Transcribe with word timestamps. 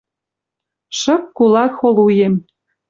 Шык 0.99 1.23
кулак-холуем 1.37 2.33